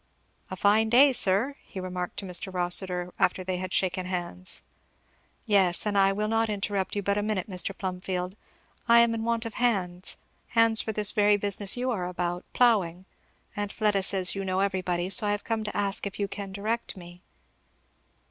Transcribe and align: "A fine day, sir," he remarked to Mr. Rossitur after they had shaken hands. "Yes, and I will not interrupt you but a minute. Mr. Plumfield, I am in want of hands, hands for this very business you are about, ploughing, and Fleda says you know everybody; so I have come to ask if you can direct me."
"A 0.49 0.55
fine 0.55 0.89
day, 0.89 1.13
sir," 1.13 1.53
he 1.61 1.79
remarked 1.79 2.17
to 2.17 2.25
Mr. 2.25 2.51
Rossitur 2.51 3.13
after 3.19 3.43
they 3.43 3.57
had 3.57 3.71
shaken 3.71 4.07
hands. 4.07 4.63
"Yes, 5.45 5.85
and 5.85 5.95
I 5.95 6.11
will 6.11 6.27
not 6.27 6.49
interrupt 6.49 6.95
you 6.95 7.03
but 7.03 7.19
a 7.19 7.21
minute. 7.21 7.47
Mr. 7.47 7.77
Plumfield, 7.77 8.35
I 8.87 9.01
am 9.01 9.13
in 9.13 9.23
want 9.23 9.45
of 9.45 9.53
hands, 9.53 10.17
hands 10.47 10.81
for 10.81 10.91
this 10.91 11.11
very 11.11 11.37
business 11.37 11.77
you 11.77 11.91
are 11.91 12.07
about, 12.07 12.45
ploughing, 12.51 13.05
and 13.55 13.71
Fleda 13.71 14.01
says 14.01 14.33
you 14.33 14.43
know 14.43 14.59
everybody; 14.61 15.07
so 15.11 15.27
I 15.27 15.33
have 15.33 15.43
come 15.43 15.63
to 15.65 15.77
ask 15.77 16.07
if 16.07 16.19
you 16.19 16.27
can 16.27 16.51
direct 16.51 16.97
me." 16.97 17.21